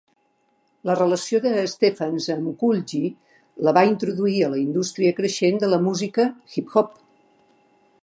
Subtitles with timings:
[0.89, 3.03] La relació de Steffans amb Kool G
[3.67, 7.03] la va introduir a la indústria creixent de la música hip-hop.